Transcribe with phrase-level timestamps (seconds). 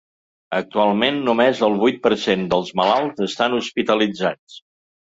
[0.59, 4.63] Actualment només el vuit per cent dels malalts estan hospitalitzats.